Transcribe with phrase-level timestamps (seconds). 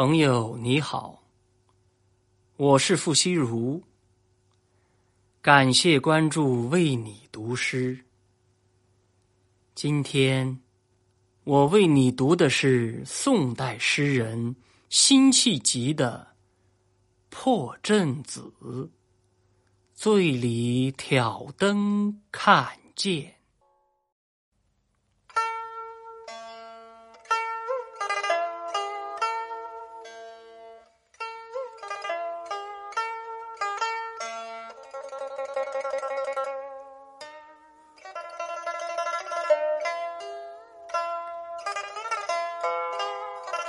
[0.00, 1.22] 朋友你好，
[2.56, 3.82] 我是傅西如，
[5.42, 8.06] 感谢关注为你读诗。
[9.74, 10.58] 今天
[11.44, 14.56] 我为你读的是宋代诗人
[14.88, 16.28] 辛弃疾的
[17.28, 18.50] 《破阵子·
[19.92, 23.22] 醉里挑灯看剑》。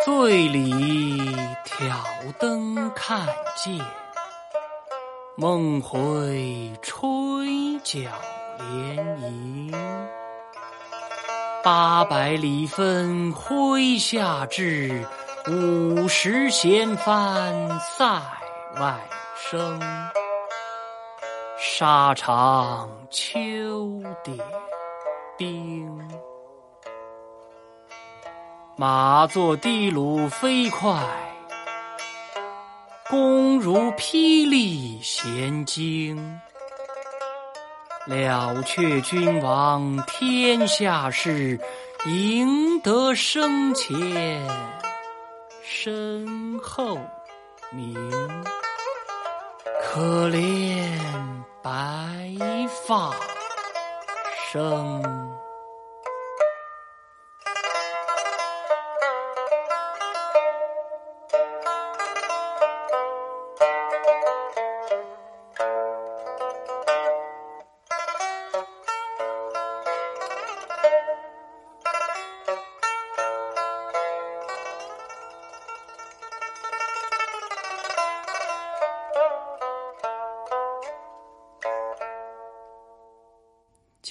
[0.03, 1.95] 醉里挑
[2.39, 3.79] 灯看剑，
[5.35, 7.99] 梦回吹角
[8.57, 9.71] 连营。
[11.63, 15.05] 八百里分麾下炙，
[15.47, 18.03] 五十弦翻塞
[18.79, 18.99] 外
[19.35, 19.79] 声。
[21.59, 23.29] 沙场秋
[24.23, 24.35] 点
[25.37, 26.30] 兵。
[28.77, 31.03] 马作的卢飞快，
[33.09, 36.39] 弓如霹雳弦惊。
[38.07, 41.59] 了却君王天下事，
[42.05, 44.41] 赢得生前
[45.63, 46.97] 身后
[47.71, 47.95] 名。
[49.83, 50.89] 可怜
[51.61, 52.33] 白
[52.87, 53.13] 发
[54.51, 55.40] 生。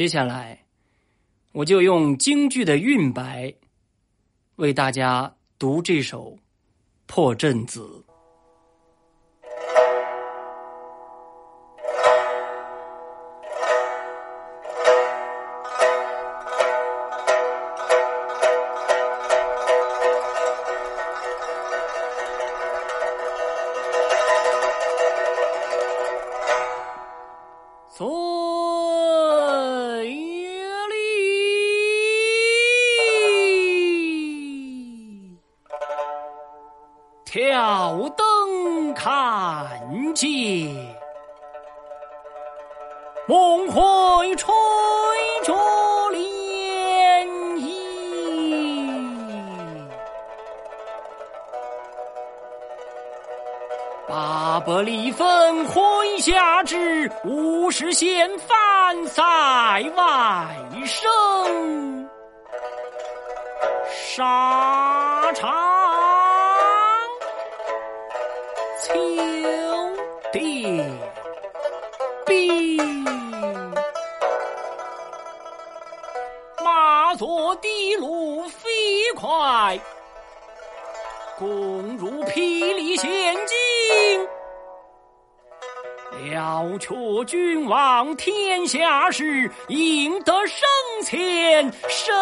[0.00, 0.64] 接下来，
[1.52, 3.52] 我就用京剧的韵白，
[4.56, 6.30] 为大家读这首
[7.06, 7.82] 《破阵子》。
[37.32, 40.28] 挑灯看剑，
[43.28, 44.52] 梦回吹
[45.44, 45.54] 角
[46.08, 47.28] 连
[47.60, 49.88] 营。
[54.08, 59.22] 八百里分麾下炙，五十弦翻塞
[59.94, 60.48] 外
[60.84, 62.10] 声。
[63.88, 65.69] 沙场。
[68.92, 68.98] 秋
[70.32, 70.98] 点
[72.26, 72.76] 兵，
[76.64, 77.68] 马作的
[78.00, 78.68] 卢飞
[79.14, 79.78] 快，
[81.38, 84.28] 弓如霹雳弦惊。
[86.32, 86.94] 了却
[87.26, 90.68] 君王天下事，赢得生
[91.04, 92.12] 前身。